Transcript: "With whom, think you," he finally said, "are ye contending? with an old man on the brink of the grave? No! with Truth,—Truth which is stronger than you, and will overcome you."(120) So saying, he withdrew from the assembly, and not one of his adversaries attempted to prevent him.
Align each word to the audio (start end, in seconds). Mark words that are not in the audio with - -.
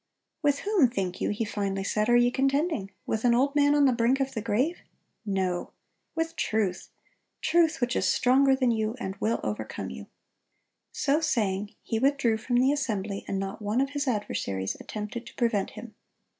"With 0.41 0.61
whom, 0.61 0.89
think 0.89 1.21
you," 1.21 1.29
he 1.29 1.45
finally 1.45 1.83
said, 1.83 2.09
"are 2.09 2.17
ye 2.17 2.31
contending? 2.31 2.89
with 3.05 3.23
an 3.23 3.35
old 3.35 3.55
man 3.55 3.75
on 3.75 3.85
the 3.85 3.93
brink 3.93 4.19
of 4.19 4.33
the 4.33 4.41
grave? 4.41 4.79
No! 5.27 5.73
with 6.15 6.35
Truth,—Truth 6.35 7.79
which 7.79 7.95
is 7.95 8.07
stronger 8.07 8.55
than 8.55 8.71
you, 8.71 8.95
and 8.99 9.15
will 9.17 9.39
overcome 9.43 9.91
you."(120) 9.91 10.05
So 10.93 11.21
saying, 11.21 11.75
he 11.83 11.99
withdrew 11.99 12.37
from 12.39 12.55
the 12.57 12.71
assembly, 12.71 13.23
and 13.27 13.37
not 13.37 13.61
one 13.61 13.79
of 13.79 13.91
his 13.91 14.07
adversaries 14.07 14.75
attempted 14.79 15.27
to 15.27 15.35
prevent 15.35 15.69
him. 15.77 15.93